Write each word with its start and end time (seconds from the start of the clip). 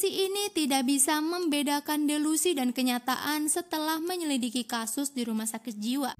Polisi 0.00 0.32
ini 0.32 0.48
tidak 0.56 0.88
bisa 0.88 1.20
membedakan 1.20 2.08
delusi 2.08 2.56
dan 2.56 2.72
kenyataan 2.72 3.52
setelah 3.52 4.00
menyelidiki 4.00 4.64
kasus 4.64 5.12
di 5.12 5.28
rumah 5.28 5.44
sakit 5.44 5.76
jiwa. 5.76 6.16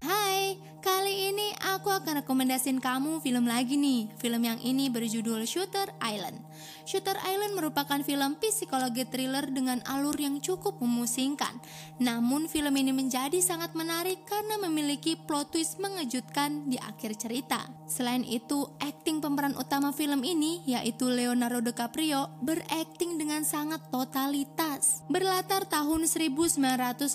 Hai, 0.00 0.56
kali 0.80 1.36
ini 1.36 1.52
aku 1.68 1.92
akan 1.92 2.24
rekomendasiin 2.24 2.80
kamu 2.80 3.20
film 3.20 3.44
lagi 3.44 3.76
nih. 3.76 4.08
Film 4.16 4.40
yang 4.40 4.56
ini 4.64 4.88
berjudul 4.88 5.44
Shooter 5.44 5.92
Island. 6.00 6.40
Shooter 6.84 7.16
Island 7.22 7.54
merupakan 7.54 8.00
film 8.02 8.40
psikologi 8.40 9.06
thriller 9.06 9.46
dengan 9.50 9.78
alur 9.86 10.16
yang 10.18 10.40
cukup 10.42 10.80
memusingkan. 10.82 11.56
Namun 12.02 12.50
film 12.50 12.74
ini 12.74 12.90
menjadi 12.90 13.38
sangat 13.38 13.76
menarik 13.78 14.24
karena 14.26 14.58
memiliki 14.58 15.14
plot 15.14 15.54
twist 15.54 15.78
mengejutkan 15.78 16.70
di 16.70 16.80
akhir 16.80 17.18
cerita. 17.20 17.62
Selain 17.90 18.22
itu, 18.22 18.70
akting 18.78 19.18
pemeran 19.18 19.58
utama 19.58 19.90
film 19.90 20.22
ini 20.22 20.62
yaitu 20.66 21.10
Leonardo 21.10 21.58
DiCaprio 21.60 22.30
berakting 22.42 23.18
dengan 23.18 23.42
sangat 23.42 23.82
totalitas. 23.90 25.02
Berlatar 25.10 25.66
tahun 25.66 26.06
1954, 26.06 27.10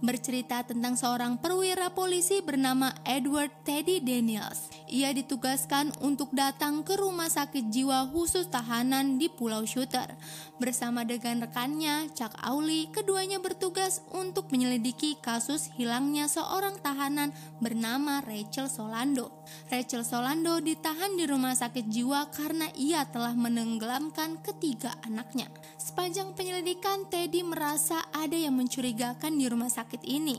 bercerita 0.00 0.64
tentang 0.64 0.96
seorang 0.96 1.36
perwira 1.36 1.92
polisi 1.92 2.40
bernama 2.40 2.92
Edward 3.04 3.52
Teddy 3.62 4.00
Daniels. 4.00 4.72
Ia 4.90 5.14
ditugaskan 5.14 5.94
untuk 6.02 6.34
datang 6.34 6.82
ke 6.82 6.98
rumah 6.98 7.30
sakit 7.30 7.70
jiwa 7.70 8.10
khusus 8.20 8.52
tahanan 8.52 9.16
di 9.16 9.32
Pulau 9.32 9.64
Shooter. 9.64 10.12
Bersama 10.60 11.08
dengan 11.08 11.48
rekannya, 11.48 12.12
Chuck 12.12 12.36
Auli, 12.44 12.92
keduanya 12.92 13.40
bertugas 13.40 14.04
untuk 14.12 14.52
menyelidiki 14.52 15.16
kasus 15.24 15.72
hilangnya 15.80 16.28
seorang 16.28 16.76
tahanan 16.84 17.32
bernama 17.64 18.20
Rachel 18.20 18.68
Solando. 18.68 19.32
Rachel 19.72 20.04
Solando 20.04 20.60
ditahan 20.60 21.16
di 21.16 21.24
rumah 21.24 21.56
sakit 21.56 21.88
jiwa 21.88 22.28
karena 22.28 22.68
ia 22.76 23.08
telah 23.08 23.32
menenggelamkan 23.32 24.36
ketiga 24.44 24.92
anaknya. 25.00 25.48
Sepanjang 25.90 26.38
penyelidikan, 26.38 27.10
Teddy 27.10 27.42
merasa 27.42 27.98
ada 28.14 28.38
yang 28.38 28.54
mencurigakan 28.54 29.34
di 29.34 29.50
rumah 29.50 29.66
sakit 29.66 30.06
ini. 30.06 30.38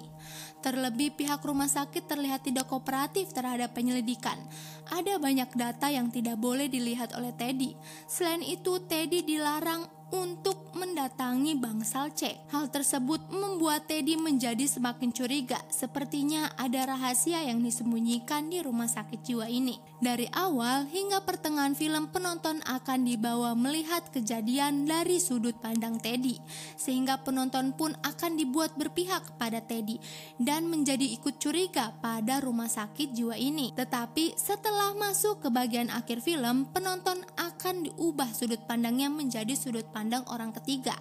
Terlebih 0.64 1.12
pihak 1.12 1.44
rumah 1.44 1.68
sakit 1.68 2.08
terlihat 2.08 2.48
tidak 2.48 2.72
kooperatif 2.72 3.36
terhadap 3.36 3.76
penyelidikan. 3.76 4.40
Ada 4.88 5.20
banyak 5.20 5.52
data 5.52 5.92
yang 5.92 6.08
tidak 6.08 6.40
boleh 6.40 6.72
dilihat 6.72 7.12
oleh 7.20 7.36
Teddy. 7.36 7.76
Selain 8.08 8.40
itu, 8.48 8.80
Teddy 8.88 9.28
dilarang 9.28 9.92
untuk 10.12 10.76
mendatangi 10.76 11.56
bangsal 11.56 12.12
C. 12.12 12.36
Hal 12.52 12.68
tersebut 12.68 13.32
membuat 13.32 13.88
Teddy 13.88 14.20
menjadi 14.20 14.68
semakin 14.68 15.16
curiga. 15.16 15.60
Sepertinya 15.72 16.52
ada 16.60 16.84
rahasia 16.84 17.48
yang 17.48 17.64
disembunyikan 17.64 18.52
di 18.52 18.60
rumah 18.60 18.92
sakit 18.92 19.24
jiwa 19.24 19.48
ini. 19.48 19.80
Dari 20.02 20.28
awal 20.34 20.90
hingga 20.92 21.24
pertengahan 21.24 21.78
film 21.78 22.10
penonton 22.12 22.60
akan 22.66 23.06
dibawa 23.08 23.56
melihat 23.56 24.10
kejadian 24.10 24.84
dari 24.90 25.22
sudut 25.22 25.56
pandang 25.62 26.02
Teddy 26.02 26.42
sehingga 26.76 27.22
penonton 27.22 27.72
pun 27.78 27.94
akan 28.02 28.34
dibuat 28.34 28.74
berpihak 28.76 29.38
pada 29.38 29.62
Teddy 29.62 30.02
dan 30.42 30.68
menjadi 30.68 31.06
ikut 31.06 31.38
curiga 31.38 31.94
pada 32.02 32.42
rumah 32.42 32.68
sakit 32.68 33.14
jiwa 33.14 33.38
ini. 33.38 33.72
Tetapi 33.78 34.34
setelah 34.36 34.98
masuk 34.98 35.46
ke 35.46 35.54
bagian 35.54 35.94
akhir 35.94 36.26
film, 36.26 36.66
penonton 36.74 37.22
akan 37.38 37.86
diubah 37.86 38.34
sudut 38.34 38.60
pandangnya 38.66 39.08
menjadi 39.14 39.54
sudut 39.54 39.86
pandang 39.86 40.01
orang 40.32 40.56
ketiga. 40.56 40.96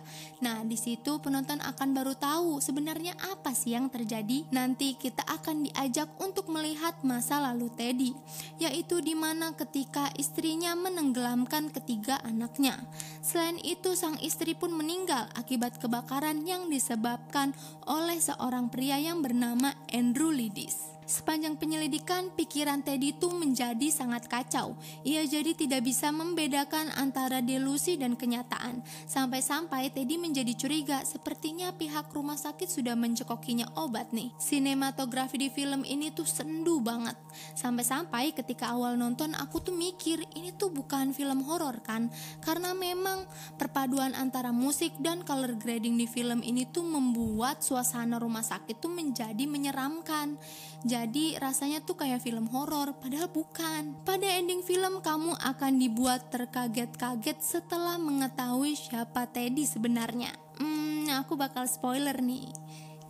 Nah, 0.45 0.61
di 0.67 0.77
situ 0.77 1.17
penonton 1.23 1.63
akan 1.63 1.89
baru 1.97 2.13
tahu 2.19 2.61
sebenarnya 2.61 3.17
apa 3.33 3.57
sih 3.57 3.73
yang 3.73 3.89
terjadi. 3.89 4.45
Nanti 4.53 4.99
kita 4.99 5.25
akan 5.25 5.71
diajak 5.71 6.11
untuk 6.21 6.51
melihat 6.53 6.99
masa 7.07 7.41
lalu 7.41 7.73
Teddy, 7.73 8.13
yaitu 8.61 9.01
di 9.01 9.17
mana 9.17 9.57
ketika 9.57 10.11
istrinya 10.21 10.77
menenggelamkan 10.77 11.71
ketiga 11.71 12.21
anaknya. 12.27 12.77
Selain 13.25 13.57
itu, 13.63 13.97
sang 13.97 14.19
istri 14.21 14.53
pun 14.53 14.75
meninggal 14.75 15.31
akibat 15.39 15.81
kebakaran 15.81 16.45
yang 16.45 16.69
disebabkan 16.69 17.57
oleh 17.87 18.19
seorang 18.19 18.69
pria 18.69 18.99
yang 18.99 19.25
bernama 19.25 19.73
Andrew 19.89 20.35
Lidis. 20.35 21.00
Sepanjang 21.11 21.59
penyelidikan, 21.59 22.31
pikiran 22.39 22.87
Teddy 22.87 23.19
itu 23.19 23.35
menjadi 23.35 23.91
sangat 23.91 24.31
kacau. 24.31 24.79
Ia 25.03 25.27
jadi 25.27 25.59
tidak 25.59 25.83
bisa 25.83 26.15
membedakan 26.15 26.87
antara 26.95 27.43
delusi 27.43 27.99
dan 27.99 28.15
kenyataan. 28.15 28.79
Sampai-sampai 29.11 29.91
Teddy 29.91 30.23
menjadi 30.23 30.55
curiga, 30.55 31.03
sepertinya 31.03 31.75
pihak 31.75 32.15
rumah 32.15 32.39
sakit 32.39 32.71
sudah 32.71 32.95
mencekokinya 32.95 33.75
obat 33.75 34.15
nih. 34.15 34.31
Sinematografi 34.39 35.35
di 35.35 35.51
film 35.51 35.83
ini 35.83 36.15
tuh 36.15 36.31
sendu 36.31 36.79
banget. 36.79 37.19
Sampai-sampai 37.59 38.31
ketika 38.31 38.71
awal 38.71 38.95
nonton 38.95 39.35
aku 39.35 39.59
tuh 39.59 39.75
mikir, 39.75 40.23
ini 40.39 40.55
tuh 40.55 40.71
bukan 40.71 41.11
film 41.11 41.43
horor 41.43 41.83
kan? 41.83 42.07
Karena 42.39 42.71
memang 42.71 43.27
perpaduan 43.59 44.15
antara 44.15 44.55
musik 44.55 44.95
dan 45.03 45.27
color 45.27 45.59
grading 45.59 45.99
di 45.99 46.07
film 46.07 46.39
ini 46.47 46.71
tuh 46.71 46.87
membuat 46.87 47.67
suasana 47.67 48.23
rumah 48.23 48.47
sakit 48.47 48.79
tuh 48.79 48.95
menjadi 48.95 49.43
menyeramkan. 49.51 50.39
Jadi 50.81 51.37
rasanya 51.37 51.85
tuh 51.85 52.01
kayak 52.01 52.25
film 52.25 52.49
horor, 52.49 52.97
padahal 52.97 53.29
bukan. 53.29 54.01
Pada 54.01 54.25
ending 54.25 54.65
film 54.65 55.05
kamu 55.05 55.37
akan 55.37 55.73
dibuat 55.77 56.33
terkaget-kaget 56.33 57.37
setelah 57.45 58.01
mengetahui 58.01 58.73
siapa 58.73 59.29
Teddy 59.29 59.69
sebenarnya. 59.69 60.33
Hmm, 60.57 61.05
aku 61.21 61.37
bakal 61.37 61.69
spoiler 61.69 62.17
nih. 62.25 62.49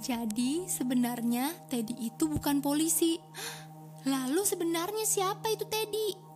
Jadi 0.02 0.66
sebenarnya 0.66 1.54
Teddy 1.70 2.10
itu 2.10 2.26
bukan 2.26 2.58
polisi. 2.58 3.22
Lalu 4.08 4.42
sebenarnya 4.42 5.06
siapa 5.06 5.52
itu 5.52 5.62
Teddy? 5.68 6.29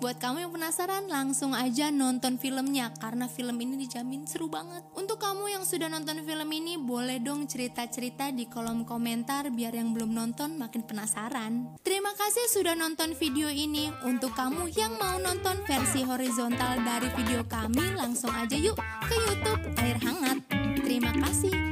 Buat 0.00 0.16
kamu 0.16 0.48
yang 0.48 0.52
penasaran, 0.56 1.12
langsung 1.12 1.52
aja 1.52 1.92
nonton 1.92 2.40
filmnya 2.40 2.88
karena 3.04 3.28
film 3.28 3.52
ini 3.60 3.84
dijamin 3.84 4.24
seru 4.24 4.48
banget. 4.48 4.80
Untuk 4.96 5.20
kamu 5.20 5.52
yang 5.52 5.64
sudah 5.68 5.92
nonton 5.92 6.24
film 6.24 6.48
ini, 6.56 6.80
boleh 6.80 7.20
dong 7.20 7.44
cerita-cerita 7.44 8.32
di 8.32 8.48
kolom 8.48 8.88
komentar 8.88 9.52
biar 9.52 9.76
yang 9.76 9.92
belum 9.92 10.16
nonton 10.16 10.56
makin 10.56 10.88
penasaran. 10.88 11.76
Terima 11.84 12.16
kasih 12.16 12.48
sudah 12.48 12.72
nonton 12.72 13.12
video 13.12 13.52
ini. 13.52 13.92
Untuk 14.08 14.32
kamu 14.32 14.72
yang 14.72 14.96
mau 14.96 15.20
nonton 15.20 15.60
versi 15.68 16.00
horizontal 16.00 16.80
dari 16.80 17.12
video 17.20 17.44
kami, 17.44 17.92
langsung 17.92 18.32
aja 18.32 18.56
yuk 18.56 18.80
ke 19.04 19.14
YouTube 19.28 19.62
Air 19.84 20.00
Hangat. 20.00 20.40
Terima 20.80 21.12
kasih. 21.12 21.69